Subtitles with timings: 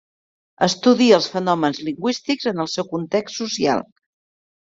[0.67, 3.87] Estudia els fenòmens lingüístics en el seu context social.